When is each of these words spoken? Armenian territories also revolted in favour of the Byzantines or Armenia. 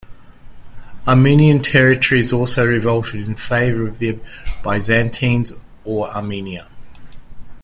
Armenian 1.07 1.61
territories 1.61 2.33
also 2.33 2.65
revolted 2.65 3.21
in 3.27 3.35
favour 3.35 3.85
of 3.87 3.99
the 3.99 4.17
Byzantines 4.63 5.53
or 5.83 6.09
Armenia. 6.09 6.67